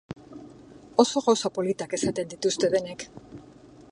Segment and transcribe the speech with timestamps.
[1.03, 3.09] Oso gauza politak esaten dituzte denek.